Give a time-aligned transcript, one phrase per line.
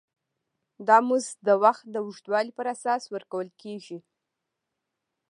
[0.87, 3.99] دا مزد د وخت د اوږدوالي پر اساس ورکول کېږي